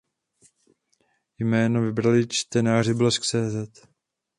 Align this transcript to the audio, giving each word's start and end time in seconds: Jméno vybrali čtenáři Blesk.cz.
Jméno 1.39 1.81
vybrali 1.81 2.27
čtenáři 2.27 2.93
Blesk.cz. 2.93 3.85